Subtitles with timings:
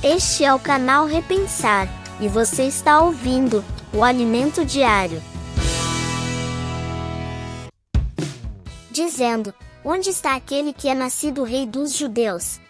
[0.00, 1.88] Este é o canal Repensar
[2.20, 5.20] e você está ouvindo o Alimento Diário.
[8.92, 9.52] Dizendo:
[9.84, 12.60] Onde está aquele que é nascido Rei dos Judeus?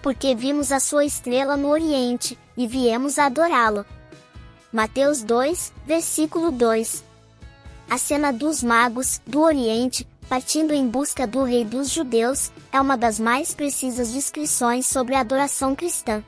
[0.00, 3.84] Porque vimos a sua estrela no Oriente e viemos adorá-lo.
[4.72, 7.02] Mateus 2, versículo 2.
[7.90, 12.96] A cena dos magos do Oriente, partindo em busca do Rei dos Judeus, é uma
[12.96, 16.22] das mais precisas descrições sobre a adoração cristã.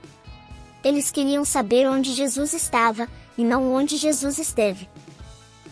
[0.86, 4.88] Eles queriam saber onde Jesus estava, e não onde Jesus esteve.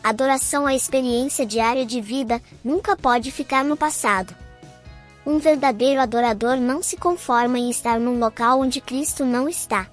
[0.02, 4.34] Adoração à experiência diária de vida nunca pode ficar no passado.
[5.24, 9.86] Um verdadeiro adorador não se conforma em estar num local onde Cristo não está.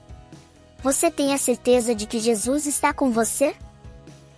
[0.82, 3.56] Você tem a certeza de que Jesus está com você?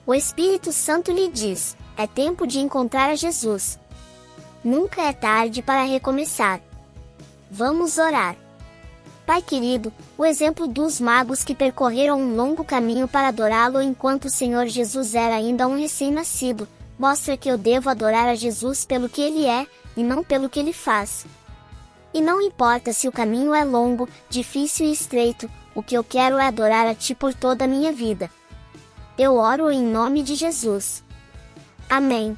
[0.05, 3.79] O Espírito Santo lhe diz: é tempo de encontrar a Jesus.
[4.61, 6.59] Nunca é tarde para recomeçar.
[7.49, 8.42] Vamos orar.
[9.26, 14.30] Pai querido, o exemplo dos magos que percorreram um longo caminho para adorá-lo enquanto o
[14.30, 16.68] Senhor Jesus era ainda um recém-nascido,
[16.99, 19.65] mostra que eu devo adorar a Jesus pelo que ele é,
[19.96, 21.26] e não pelo que ele faz.
[22.13, 26.37] E não importa se o caminho é longo, difícil e estreito, o que eu quero
[26.37, 28.30] é adorar a Ti por toda a minha vida.
[29.18, 31.04] Eu oro em nome de Jesus.
[31.90, 32.37] Amém.